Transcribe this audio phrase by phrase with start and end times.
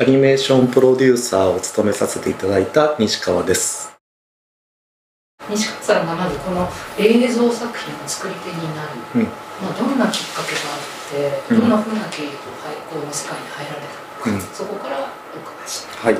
[0.00, 3.94] アニメーションプロデューサーを務めさせていただいた西川です。
[5.50, 6.66] 西川さんがまずこの
[6.98, 9.28] 映像作品の作り手になる、うん、ま
[9.70, 12.32] あ、どんなきっかけがあってどんなふうな経緯で
[12.90, 15.98] この世界に入られたのか、うん、そこからお伺いします。
[15.98, 16.18] はい。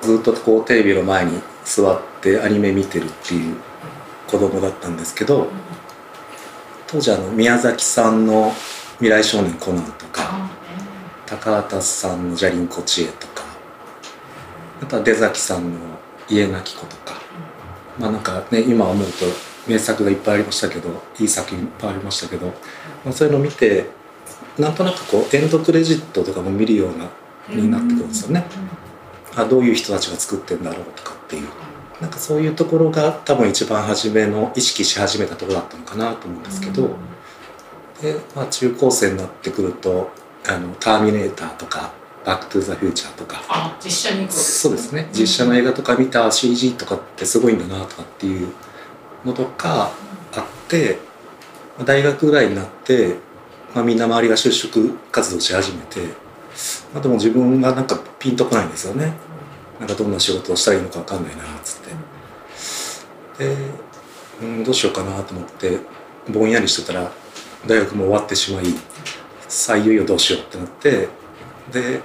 [0.00, 3.56] ずっとこうテレビの前に座ってアニメ見てるっていう
[4.26, 5.46] 子供だったんですけど、
[6.88, 8.52] 当時あの宮崎さんの
[8.98, 10.41] 「未来少年コナン」とか
[11.32, 13.42] 高畑さんの「じゃりんこ知恵」とか
[14.82, 15.78] あとは出崎さんの
[16.28, 17.14] 「家なき子」とか
[17.98, 19.24] まあなんかね今思うと
[19.66, 22.52] 名作がいっぱいありましたけどいい作品いっぱいありましたけど、ま
[23.10, 23.86] あ、そういうのを見て
[24.58, 27.08] なんとなくこうエンドクレジットとかも見るような
[27.48, 28.44] になってくるんですよね。
[29.34, 31.48] あどういう人たちが作ってんだろうとかっていう。
[32.02, 36.90] なんかそういうところが多分一番初めの意識し始めたところだったのかなと思うんですけど、
[38.02, 40.10] で、まあ、中高生になってくると
[40.48, 41.92] 「あのターミネーター」とか
[42.24, 45.08] 「バック・トゥ・ザ・フューチャー」とかあ実写にそうですね。
[45.12, 48.48] 実写の映画とか見た CG とかってすごいんだなとかっていう
[49.24, 49.90] のとか
[50.32, 50.98] あって
[51.84, 53.16] 大学ぐらいになって、
[53.74, 56.00] まあ、みんな周りが就職活動し始めて、
[56.92, 59.14] まあ、でも自分がなんかピンとこないんですよね。
[59.80, 63.44] なんかどんな仕事をしたらいいのか分かんないなっつって。
[63.44, 63.56] で、
[64.42, 65.78] うん、どうしようかなと思って
[66.28, 67.10] ぼんやりしてたら
[67.66, 68.64] 大学も終わってしまい
[69.52, 71.08] 再いよどうしようってなって
[71.70, 72.00] で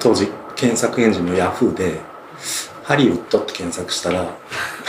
[0.00, 2.00] 当時検索エンジンのヤフーで
[2.82, 4.28] 「ハリウッド」って検索したら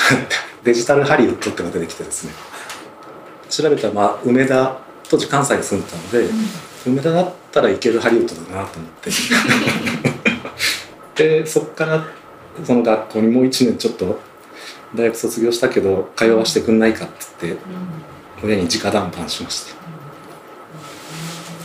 [0.63, 2.33] デジタルハリウッドってのが出てきてですね。
[3.49, 9.11] 調べたらまあ梅田当時関西に住んでたので、うん、梅田だったら行けるハリウッドだなと思って。
[11.23, 12.07] でそっから
[12.65, 14.19] その学校にもう1年ちょっと
[14.95, 17.55] 大学卒業したけど通わせてくんないかっつって
[18.43, 19.78] 親に直談判しまして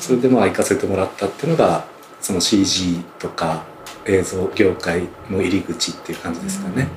[0.04, 1.86] それでまあ行かせてもらったっていうのが
[2.20, 3.64] その CG とか
[4.04, 6.88] 映像業界の入り口っていう感じですかね。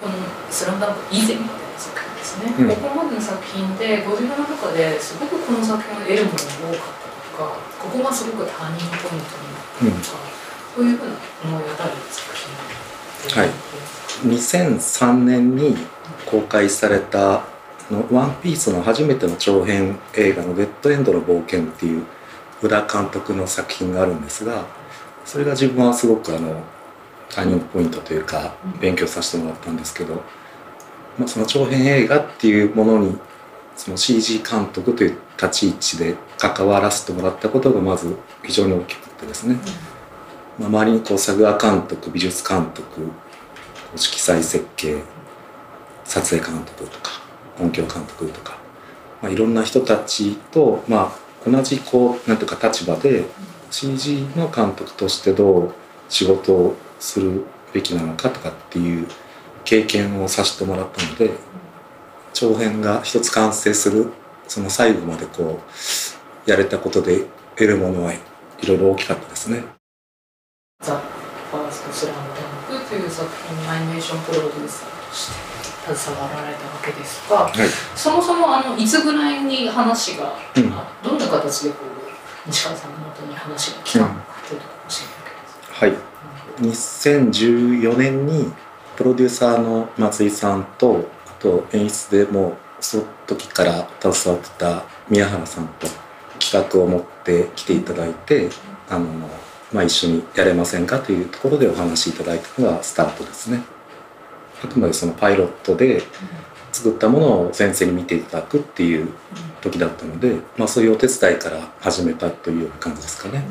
[0.00, 0.14] この
[0.48, 10.22] スラムダンク以前までの作品ですね、うん、ここまでの作品でご自分の中ですごくこの作品を得るものが多かったとかここがすごくターニングポイントになったとか、
[10.78, 10.78] うん。
[10.78, 12.36] そういうふうな思い当たる作
[13.34, 13.50] 品はい
[14.22, 15.76] 2003年に
[16.24, 17.57] 公開された
[17.90, 22.04] の「ワンピースの初めての長編映画の「レッドエンドの冒険」っていう
[22.62, 24.64] 裏監督の作品があるんですが
[25.24, 26.60] それが自分はすごくあの
[27.30, 30.14] ターニングポイントというか勉強させてもらったんですけど、
[31.18, 33.18] まあ、その長編映画っていうものに
[33.76, 39.54] その CG 監督という立ち位置で関わらせてもらったことがまず非常に大きくてですね。
[39.54, 39.98] うん
[40.58, 43.10] まあ、周りにこう作画監督美術監督
[43.94, 45.02] 色彩設計
[46.04, 47.27] 撮影監督とか
[47.60, 48.58] 音響監督とか、
[49.22, 51.12] まあ、いろんな人たちと、ま
[51.46, 53.24] あ、同じこうなんていうか立場で
[53.70, 55.74] CG の監督としてどう
[56.08, 59.06] 仕事をするべきなのかとかっていう
[59.64, 61.30] 経験をさせてもらったので
[62.32, 64.12] 長編が一つ完成する
[64.46, 65.60] その最後までこ
[66.46, 67.26] うやれたことで
[67.56, 68.18] 得るものはい
[68.66, 69.64] ろいろ大きかったですね。
[70.80, 70.96] ザ・
[71.50, 72.18] ファーストスラム
[72.70, 75.57] ダンクという作品のアニメーションプロデューサーとして
[75.94, 77.52] 携わられたわけですが、はい、
[77.94, 80.72] そもそもあのいつぐらいに話が、うん、
[81.02, 84.14] どんな形でこう西川さんのもとに話が来たのか
[84.48, 85.28] というところを教えて
[85.78, 85.94] はい、
[86.62, 88.52] 2014年に
[88.96, 95.86] プロデューサーの松井さんとあと演出でもその時から携わってた宮原さんと
[96.40, 98.50] 企画を持って来ていただいて
[98.88, 99.06] あの
[99.72, 103.62] まあ、一緒にやれませんかというところでお話しいただいたのがスタートですね。
[104.64, 106.02] あくまでそのパイロットで
[106.72, 109.08] 作ったものを先生に見ていただくっていう
[109.60, 113.44] 時だったので、まあ、そういうお手伝いから始めたというよう感じですかね。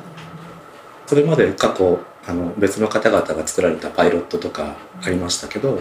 [1.05, 5.79] それまで過去あの別の方々が作られたパイロットとかありましたけど、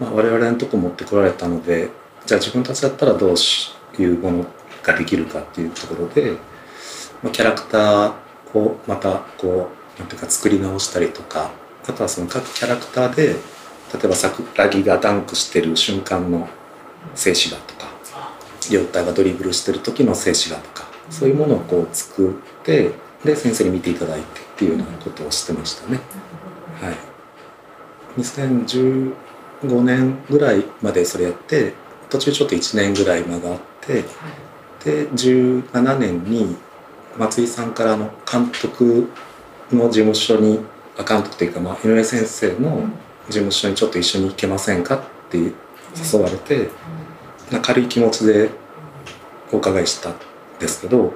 [0.00, 1.90] まあ、我々のとこ持ってこられたので
[2.26, 3.34] じゃあ自分たちだったらどう
[4.02, 4.46] いうもの
[4.82, 6.32] ができるかっていうところで、
[7.22, 11.52] まあ、キャラクターをまたこうなんていうか作り直したりとか
[11.86, 13.36] あとはその各キャラクターで
[13.92, 16.48] 例えば桜木がダンクしてる瞬間の
[17.14, 17.88] 静止画とか
[18.70, 22.32] 亮太がドリブルしてる時の静止画とかそういうものをこう作っ
[22.64, 22.92] て
[23.24, 26.00] で先生に見ていただいてっていうようなことをしてましたね。
[26.80, 29.12] はい、2015
[29.82, 31.74] 年ぐらいまでそれやって
[32.10, 34.04] 途中ちょっと1年ぐらい間があって
[34.84, 36.56] で17年に
[37.16, 39.08] 松井さんからの監督
[39.72, 40.60] の事務所に
[40.98, 42.88] 監督というか、まあ、井上先生の
[43.28, 44.96] 事務所にちょっと一緒に行けませんか？
[44.96, 45.52] って誘
[46.20, 46.70] われて、
[47.62, 48.50] 軽い気持ちで
[49.52, 50.14] お伺いしたん
[50.58, 51.14] ですけど、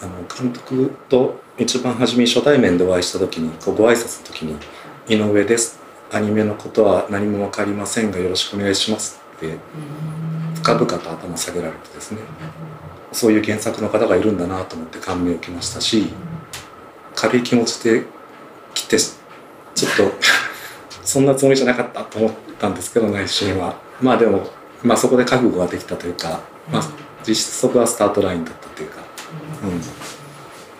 [0.00, 4.56] あの監督と一番初めに初対面でお会いした時にこうご挨拶の時に
[5.08, 5.80] 「井上です。
[6.10, 9.56] アニメのことは何も分かりませんがよろしくお願いします」って
[10.54, 12.20] 深々と頭下げられてですね。
[13.10, 16.10] そういう原作の方がいるんだなと思って感銘を受けましたし
[17.14, 18.04] 軽い気持ちで
[18.74, 20.12] 来てちょっと
[21.08, 23.80] そんなつもりじゃなかったと思ったんですけど内心は。
[24.02, 24.46] まあでも、
[24.82, 26.82] まあ、そこで覚悟ができたというか、まあ、
[27.26, 29.00] 実質そこはスタートラインだったというか、
[29.64, 29.80] うん。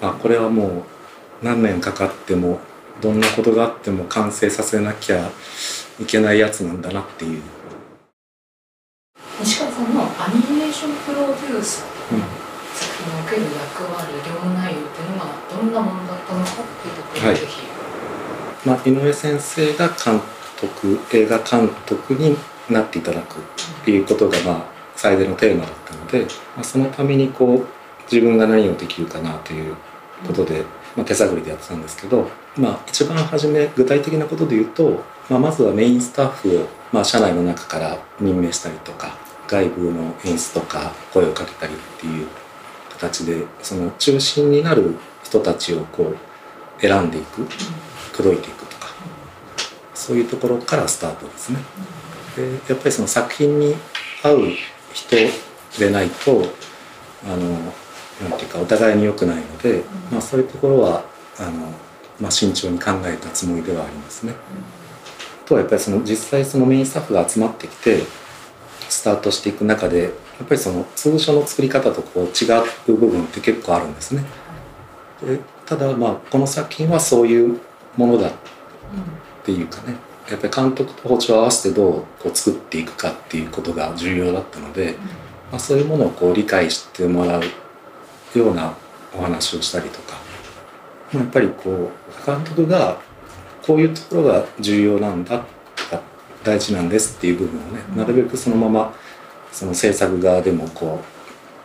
[0.02, 0.84] まあ、これはも
[1.42, 2.60] う何年かかっても
[3.00, 5.30] どんなことがあっても完成させなきゃ
[5.98, 7.40] いけないやつなんだなっていう。
[9.40, 12.24] 西川さんのアニメーションプロデューサーの
[12.74, 17.77] 作品における役割業務内容っていうのがどんなものだったのかっていうところをぜひ、
[18.64, 20.20] まあ、井上先生が監
[20.60, 22.37] 督映画監督に
[22.69, 23.43] なっていただくっ
[23.84, 26.22] ていうことがまあ最大のテーマだったので、
[26.56, 27.66] まあ、そのためにこう
[28.12, 29.76] 自分が何をできるかなという
[30.26, 30.64] ことで、
[30.96, 39.16] まあ、手探りでやってたんですけど、まあ、一番初め具体的なことで言うと、まあ、まずはメインスタッフを、まあ、社内の中から任命したりとか
[39.46, 42.26] 外部の演出とか声をかけたりっていう
[42.90, 46.27] 形でその中心になる人たちをこう
[46.80, 47.44] 選んでいく
[48.12, 48.88] 口説いていくとか
[49.94, 51.58] そういうところからスタートですね。
[52.36, 53.75] でやっぱりその作品に
[54.22, 54.40] 合う
[54.92, 55.16] 人
[55.78, 56.44] でないと
[57.25, 57.50] あの
[58.28, 61.04] なんていうかお互いに良くないので、まあ、そういうところは
[61.38, 61.52] あの、
[62.20, 64.34] まあ、慎重に考えたつもりではありますね。
[65.46, 68.02] とはやっぱりその実際そのメインスタッフが集まってきて
[68.88, 70.08] スタートしていく中でや
[70.44, 72.46] っぱりその通常の作り方とこう違
[72.90, 74.24] う部分って結構あるんですね。
[75.22, 77.61] でただまあこの作品はそういう
[77.97, 78.32] ものだっ
[79.44, 79.97] ていうかね
[80.31, 81.93] やっぱり監督と包丁を合わせてどう
[82.23, 84.94] こう作っていくかっていうことが重要だったので、
[85.50, 87.43] まあ、そういうものをこう理解してもらう
[88.38, 88.75] ような
[89.17, 90.17] お話をしたりとか、
[91.12, 92.99] まあ、やっぱりこう監督が
[93.62, 95.44] こういうところが重要なんだ
[96.44, 98.94] 大事なんですっていう部分をねなるべくそのまま
[99.53, 101.00] その制作側でもこ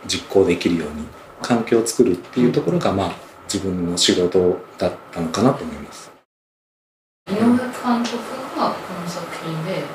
[0.04, 1.06] う実行できるように
[1.40, 3.23] 環境を作るっていうところがまあ
[3.54, 6.10] 自分の仕事だったのかなと思います。
[7.30, 8.18] 井上監督
[8.58, 9.86] がこの作品で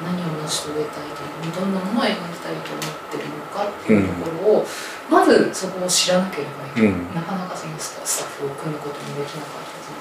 [0.00, 9.92] 何を成し遂げたいとどんなものを描きたいと思ってるのかっていうところを、うん、まずそこを知らなければいけない、うん、なかなかそのスタッフを組むこともできなかったと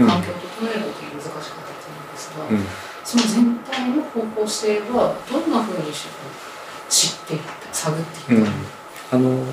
[0.00, 2.64] 思う環境を整えることが難しかったと思うんですが、うん、
[3.04, 9.44] その全体の方向性はどんなふうに知っていった探っていった、あの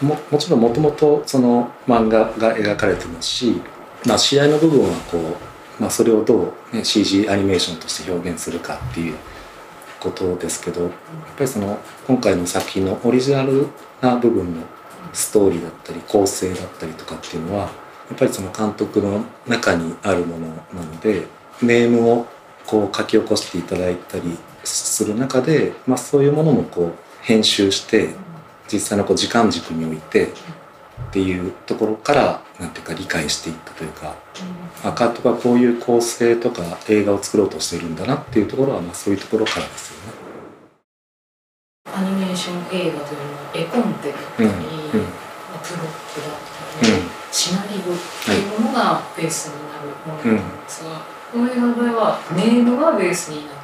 [0.00, 3.60] ももちろんもともとその漫画が描かれてますし、
[4.06, 9.16] まあ、試合の部分はこう、まあ、それをどう、ね、CG アニメーションとして表現するかっていう
[10.00, 10.92] ことですけどやっ
[11.36, 13.66] ぱりその今回の作品のオリジナル
[14.00, 14.62] な部分の
[15.12, 17.68] ストーリーだったり構成だったりとかっていうのはや
[18.14, 21.26] っぱりその監督の中にあるものなので
[21.62, 22.26] ネームを
[22.66, 26.92] こう書き起こしていただいたりする中で、まあ、そういうものもこう
[27.22, 28.10] 編集して
[28.72, 34.14] 実際のこう時間軸においてっていうところからなんていうか理解していったというか、
[34.84, 40.20] うん、赤とかこういう構成とか映画を作ろうとしているんだなっていうところはまあそういうところからですよね。
[41.92, 45.04] アニメーション映画というのは絵コンテだったり、うんうん、プロッ
[46.14, 46.38] プだっ
[46.80, 46.92] たり、
[47.32, 47.82] シナリオっ
[48.24, 51.00] ていうものがベースになるものなんですが、
[51.32, 53.54] この映画の場合はネームがベースになっ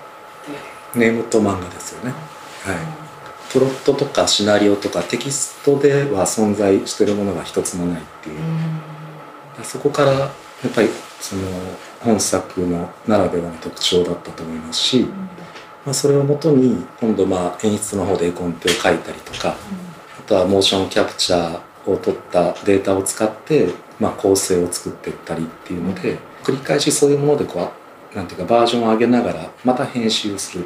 [0.93, 2.11] てネームと漫画ですよね。
[2.11, 3.06] はい
[3.53, 8.39] プロットとかシナリオとかテキストでは存在してるものが一つもないっていう、
[9.61, 10.31] うそこからやっ
[10.75, 10.89] ぱり
[11.21, 11.43] その
[12.01, 15.07] 本作のならではの特徴だったと思いますし、
[15.85, 19.57] まあ、それをもとに今度まあ演出の方で絵コンテを書いたりとか、
[20.19, 23.69] あとはモーションキャプチャーを取ったデータを使って
[24.01, 27.73] まあ構成を作っていったりっていうので繰り返しそういうものでこ
[28.13, 30.65] うなんていうかバージョンを上げながらまた編集する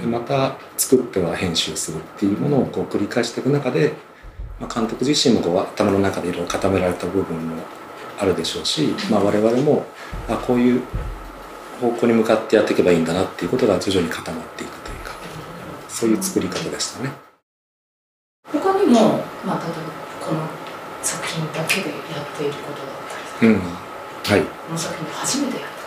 [0.00, 3.94] でまた作っては編集するっていうものをこう繰り返していく中で、
[4.60, 7.62] まあ、監督自身もこう頭の中でいろいろ固められた部分も
[8.18, 9.84] あるでしょうし、まあ、我々も
[10.28, 10.82] あこういう
[11.80, 15.12] 方向に向かってやっていけばいいんだなっていうことが徐々に固まっていくというか
[15.88, 17.10] そういう作り方でしたね。
[18.52, 19.00] 他にも、
[19.44, 20.40] まあ、例えばこの
[21.02, 22.90] 作品だけでやっていることだっ
[23.40, 23.82] たりとか、うん。
[24.22, 25.82] はい、この作品で初めてやったこ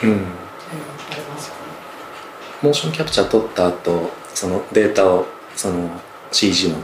[0.00, 0.22] と、うん、うん、あ
[1.14, 1.56] りますか？
[2.62, 5.26] モーションキャプチャー撮った後そのデータを
[5.56, 5.90] その
[6.30, 6.76] CG の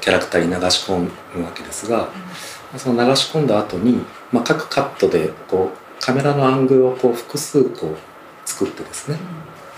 [0.00, 0.98] キャラクターに流し込
[1.34, 2.08] むわけですが、
[2.72, 7.96] うん、その流し込んだ後に、まあ、各カットでこうカメラのアングルをこう複数こう
[8.48, 9.18] 作ってですね、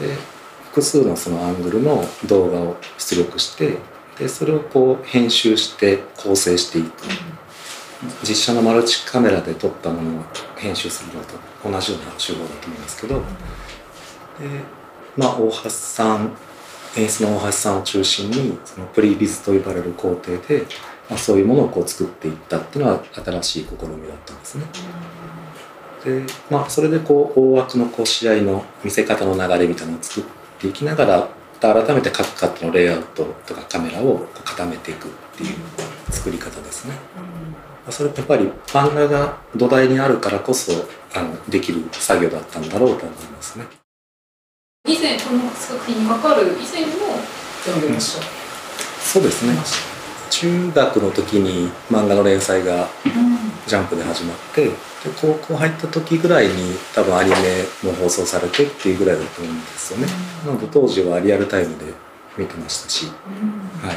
[0.00, 0.14] うん、で
[0.66, 3.78] 複数のそのアングルの動画を出力して
[4.18, 6.90] でそれをこう編集して構成していく、
[8.22, 10.24] 実写のマルチカメラで撮ったものを
[10.56, 11.34] 編集するのと
[11.70, 13.20] 同じような手法だと思いますけど、
[14.40, 14.77] で
[15.16, 16.36] まあ大橋さん
[16.96, 20.64] 演出の大橋さんを中心にそのプリビズと呼ばれる工程で、
[21.08, 24.64] まあ、そういうものをこう作っていったっていうのは新しい試みだったんですね。
[26.04, 30.24] でまあそれでこう大枠のこう試合の見せ方の流れみたいなのを作っ
[30.60, 31.28] ていきながら
[31.60, 36.94] 改めて各カットのレイアウトとかカメラを固めていくっていう作り方ですね。
[37.90, 40.72] それってやっぱり漫画が土台にあるからこそ
[41.14, 43.64] あのできる作業だったんだろうと思いますね。
[44.86, 47.18] 以前この作品にかかる以前も
[47.64, 48.26] 読んでました、うん、
[49.00, 49.52] そうですね。
[50.30, 52.88] 中学の時に漫画の連載が
[53.66, 54.72] ジャンプで始まって、で
[55.20, 57.36] 高校入った時ぐらいに多分アニメ
[57.82, 60.06] も放送されてっていうぐらいだと思うんですよね、
[60.46, 61.94] なので当時はリアルタイムで
[62.36, 63.96] 見てましたし、はい。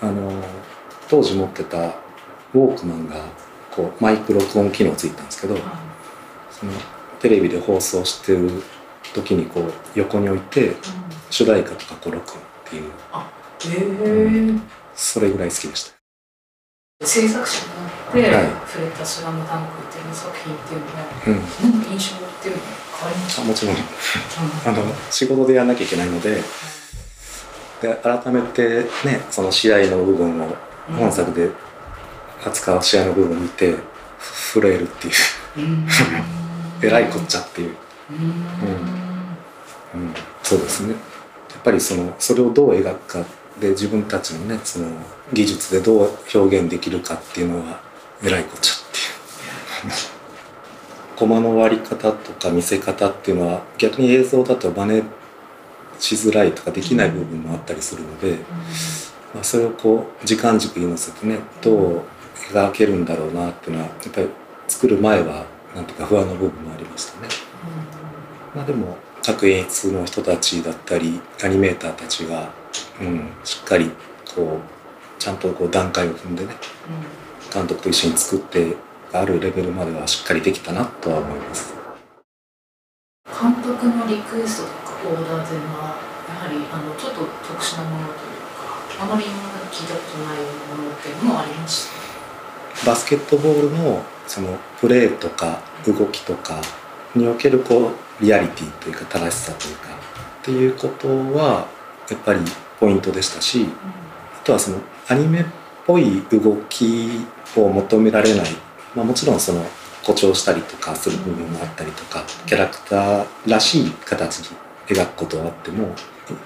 [0.00, 0.30] あの
[1.08, 3.16] 当時持ってたウォークマンが
[3.70, 5.56] こうマイク録音機能ついたんですけど、
[6.50, 6.72] その
[7.20, 8.62] テレビで放送してる
[9.14, 10.76] 時にこう横に置いて、
[11.30, 12.90] 主題歌とかこう録音っていう。
[13.12, 13.30] あ
[13.64, 14.62] へえ、うん、
[14.94, 15.98] それぐらい好きでした。
[17.06, 17.64] 制作者
[18.14, 21.42] になって触れた「スラムダンクっていう作品っていうのは、
[21.86, 23.42] うん、印象っていうのは変わりました？
[23.44, 23.76] もちろん、
[24.66, 26.42] あの仕事でやらなきゃいけないので
[27.82, 30.56] で改めてねその試合の部分を
[30.96, 31.50] 本作で
[32.44, 33.76] 扱う試合の部分を見て
[34.52, 35.14] 震えるっていう。
[36.82, 37.76] えらいこっちゃっていう。
[38.10, 38.97] うん
[39.98, 40.92] うん、そうですね。
[40.92, 40.96] や
[41.58, 43.24] っぱりそのそれをどう描くか
[43.60, 44.86] で自分たちのねその
[45.32, 47.80] 技術でどう表現できるかっていうのは
[48.22, 50.18] えらいこっちゃっていう。
[51.18, 55.02] コマの割り方とか見せ方っていうのは逆に映像だと真似
[55.98, 58.36] しづらいとかできない部分もあったりするので、
[59.34, 62.02] まあ、それをこう時間軸に乗せてねどう
[62.52, 64.28] 描けるんだろうなっていうのはやっぱり
[64.68, 67.28] 作る前はなんとか不安の部分もありましたね。
[68.54, 68.96] まあ、でも
[69.28, 72.50] 各演出の人たちだったりアニメーターたちが、
[72.98, 73.90] うん、しっかり
[74.34, 76.54] こうちゃんとこう段階を踏んでね、
[76.88, 78.74] うん、監督と一緒に作って
[79.12, 81.74] あるレベルまではしっかりできたなとは思います。
[83.26, 88.18] 監督のリクエストとかオーダーというのはやはりあのちょっと特殊なものという
[88.96, 90.38] かあまり聞いたことない
[90.74, 91.90] ものっていうのもありまし
[92.80, 92.86] た？
[92.86, 96.62] バスケットボールのそのプレーとか動きとか
[97.14, 99.88] におけるこうリアリティというか正しさというか
[100.40, 101.66] っていうことは
[102.08, 102.40] やっぱり
[102.80, 103.66] ポイントでしたし、
[104.40, 105.44] あとはそのアニメっ
[105.86, 108.46] ぽい動きを求められない、
[108.94, 109.64] まあ、もちろんその
[110.02, 114.56] 誇張したりとかする部分もあったりとかキャラクターらしい形に
[114.86, 115.94] 描くことはあってもいわ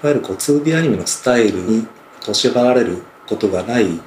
[0.05, 1.87] ゆるこう 2D アニメのスタイルに
[2.25, 3.99] こう縛られることがない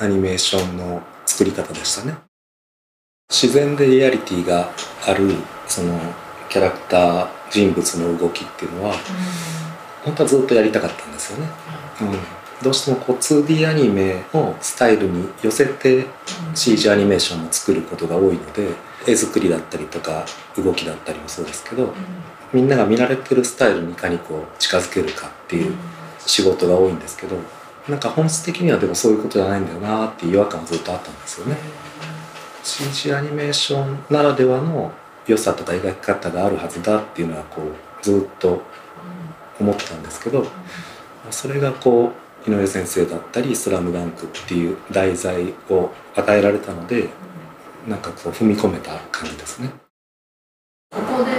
[0.00, 2.16] アニメーションの作り方でしたね。
[3.30, 4.70] 自然でリアリティが
[5.06, 5.34] ある
[5.66, 5.98] その
[6.52, 8.96] キャラクター人物の動きっていうのは、うん、
[10.04, 11.50] 本当はずっとやりたかったんですよね。
[12.02, 12.18] うん、
[12.62, 16.04] どうしてもこう 2D アニメのスタイルに寄せて
[16.54, 18.68] CG アニメーションを作ることが多いので
[19.06, 20.26] 絵作りだったりとか
[20.58, 21.94] 動きだったりもそうですけど、
[22.52, 25.74] みんなが見られてるスタイルにいかにこう近づけるかっていう
[26.18, 27.36] 仕事が多いんですけど
[27.88, 31.56] なんか本質的にはでもそういうことじゃないんだよなっていう違和感がずっとあったんですよね。
[32.62, 34.92] CG アニメーションならではの
[35.26, 38.62] 良さとか描き方があるはずだっていうのはこうずっと
[39.60, 40.46] 思ったんですけど
[41.30, 42.12] それがこ
[42.46, 47.08] う井上先生だったり「スラムダンクっていう題材を与えられたので
[47.86, 49.70] なんかこう踏み込めた感じですね。
[50.90, 51.30] ここで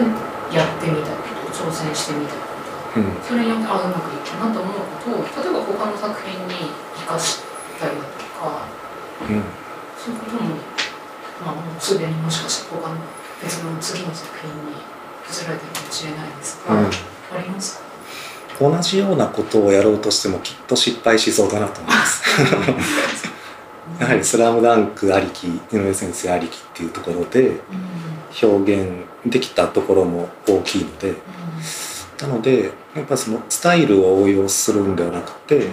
[0.55, 2.39] やってみたこと挑戦してみたこ
[2.95, 7.39] と、うん、それによってあうまくいったなと思うことを例えば他の作品に生かし
[7.79, 8.65] たりだとか、
[9.21, 9.43] うん、
[9.95, 10.55] そういうことも、
[11.45, 12.95] まあ、もうすでにもしかして他の
[13.43, 14.77] 別の次の作品に
[15.29, 16.89] 移られてるかもしれないですが、うん、あ
[17.43, 17.83] りますか？
[18.59, 22.23] 同じようなことをやろうとしてもきっと失敗しそうだなと思います。
[23.99, 27.59] やはり「スラムダンクありき井上先生ありきっていうところで
[28.41, 31.15] 表現できたところも大きいので、
[32.21, 35.67] なのでやっぱそのスタイルを応用するんではなくて例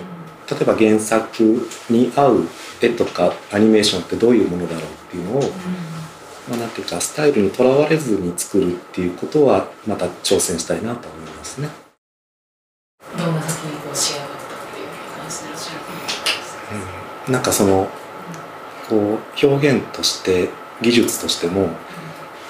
[0.61, 2.49] えば原作に合う
[2.81, 5.43] 絵とかアニメーションってどういうものだろうっていうのを
[6.51, 11.69] まあ、なんていうかスタイルにとらわれずに作るっていうことはまた挑戦したいなと思いますね。
[13.17, 14.39] どんな作品こう仕上がったっ
[14.75, 15.81] ていう感じでいらっしゃる
[17.27, 17.89] うん、なんかその、
[18.89, 20.51] こう表現として
[20.83, 21.69] 技術としても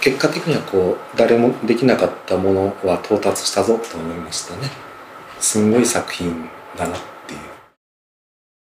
[0.01, 4.71] 結果的にはこう誰もできなかったものは到達したぞと思いましたね。
[5.39, 6.97] すんごい作品だな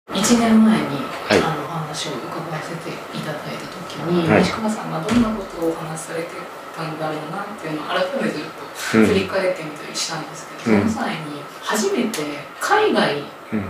[0.09, 0.85] 1年前に、
[1.25, 6.29] はい、あの話を伺わせていただいた時に、はい、西川さんがどんなことをお話しされて
[6.75, 12.19] たんだろうなっていうのを改めてずっと振り返ってみたりしたんですけど、うん、その際に初めて
[12.59, 13.23] 海外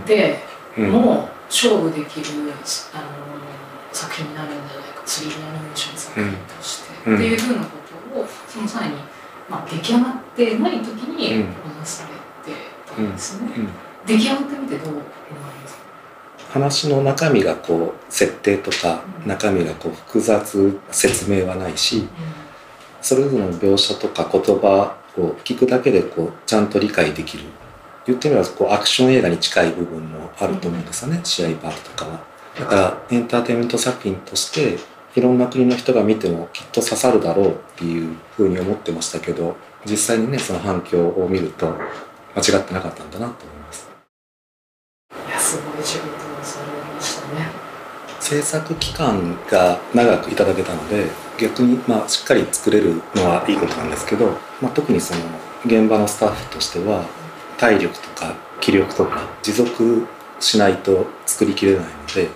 [0.06, 0.42] で
[0.76, 2.26] も勝負できる、
[2.92, 3.10] あの
[3.92, 7.70] 作品になるんじゃないか 3D アニメーション作品として、っていうふうなこ
[8.14, 8.94] とをその際に、
[9.48, 12.06] まあ、出来上がってない時にお話しさ
[12.46, 12.56] れて
[12.86, 13.48] たんですね。
[14.06, 15.10] 出来上がってみてどう思いま
[15.66, 15.79] すか？
[16.50, 22.08] 話の中身がこう設定とか中身がこう複雑説明はないし、
[23.00, 27.44] それぞれの描写とか言葉を聞くだけでこうちゃんと理解できる
[28.06, 32.20] 言ってみればこうアクション映画に近い部分もあると思うんですよね、試合パートとかは。
[32.58, 34.78] だからエンターテインメント作品として
[35.14, 41.66] いろんな国の人が見てもきっと刺さるだろうっていうふうに思ってましたけど実際にねその反響を見ると
[42.34, 43.90] 間違ってなかったんだなと思います。
[45.28, 46.10] いやすごい仕事を
[46.42, 47.48] されましたね。
[48.30, 51.06] 制作期間が長くいただけたので
[51.36, 54.26] 逆にまあしっかり作れるのはいいことなんですけど、
[54.62, 55.20] まあ、特にその
[55.66, 57.04] 現場のスタッフとしては
[57.58, 60.06] 体力とか気力とか持続
[60.38, 62.28] しないと作りきれないので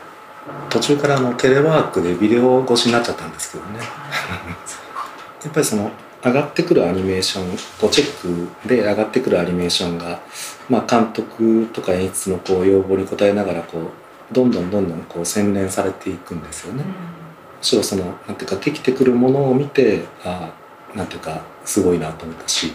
[0.69, 3.79] 途中からあのテレワークでビデオ越しになっちゃったんですけどね。
[5.45, 5.93] やっぱりその
[6.25, 10.21] 上がってくるアニメーションこうチェックで上がってくるアニメーションが、
[10.69, 14.04] まあ、監督とか演出のこう要望に応えながらこう
[14.35, 16.83] どんどんどんどんこう洗練されていくんですよね。
[16.83, 20.53] むしろそのなんていうかできてくるものを見てあ
[20.95, 22.73] あなんていうかすごいなと思ったし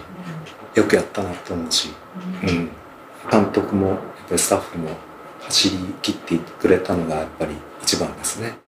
[0.74, 1.90] よくやったなと思うし、
[2.44, 2.70] うん、
[3.30, 4.90] 監督もやっぱりスタッフも
[5.42, 8.69] 走り切ってくれたのがやっぱり一番ですね。